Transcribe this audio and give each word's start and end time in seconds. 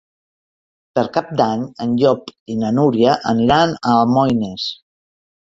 Per 0.99 1.03
Cap 1.17 1.29
d'Any 1.41 1.65
en 1.85 1.93
Llop 1.99 2.33
i 2.55 2.57
na 2.63 2.73
Núria 2.79 3.15
aniran 3.35 3.77
a 3.77 3.95
Almoines. 4.01 4.69